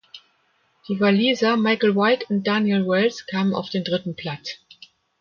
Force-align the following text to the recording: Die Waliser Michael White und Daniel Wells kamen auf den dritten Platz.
Die 0.87 0.99
Waliser 0.99 1.57
Michael 1.57 1.95
White 1.95 2.25
und 2.29 2.47
Daniel 2.47 2.87
Wells 2.87 3.27
kamen 3.27 3.53
auf 3.53 3.69
den 3.69 3.83
dritten 3.83 4.15
Platz. 4.15 4.57